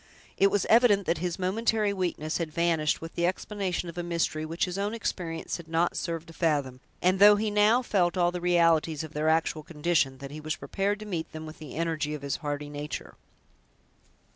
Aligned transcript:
It 0.35 0.49
was 0.49 0.65
evident 0.65 1.05
that 1.05 1.19
his 1.19 1.37
momentary 1.37 1.93
weakness 1.93 2.39
had 2.39 2.51
vanished 2.51 3.01
with 3.01 3.13
the 3.13 3.27
explanation 3.27 3.87
of 3.87 3.99
a 3.99 4.01
mystery 4.01 4.47
which 4.47 4.65
his 4.65 4.79
own 4.79 4.95
experience 4.95 5.57
had 5.57 5.67
not 5.67 5.95
served 5.95 6.25
to 6.29 6.33
fathom; 6.33 6.79
and 7.03 7.19
though 7.19 7.35
he 7.35 7.51
now 7.51 7.83
felt 7.83 8.17
all 8.17 8.31
the 8.31 8.41
realities 8.41 9.03
of 9.03 9.13
their 9.13 9.29
actual 9.29 9.61
condition, 9.61 10.17
that 10.17 10.31
he 10.31 10.41
was 10.41 10.55
prepared 10.55 10.97
to 11.01 11.05
meet 11.05 11.31
them 11.33 11.45
with 11.45 11.59
the 11.59 11.75
energy 11.75 12.15
of 12.15 12.23
his 12.23 12.37
hardy 12.37 12.67
nature. 12.67 13.13